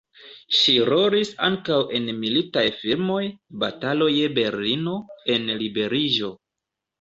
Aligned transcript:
Ŝi 0.59 0.71
rolis 0.91 1.33
ankaŭ 1.47 1.77
en 1.97 2.07
militaj 2.21 2.63
filmoj 2.77 3.19
"Batalo 3.65 4.09
je 4.15 4.33
Berlino" 4.41 4.95
en 5.37 5.47
"Liberiĝo". 5.61 6.33